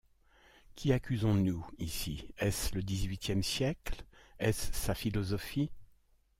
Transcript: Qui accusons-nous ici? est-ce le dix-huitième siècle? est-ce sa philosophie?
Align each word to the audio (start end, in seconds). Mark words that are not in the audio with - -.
Qui 0.73 0.93
accusons-nous 0.93 1.63
ici? 1.77 2.33
est-ce 2.39 2.73
le 2.73 2.81
dix-huitième 2.81 3.43
siècle? 3.43 4.03
est-ce 4.39 4.73
sa 4.73 4.95
philosophie? 4.95 5.69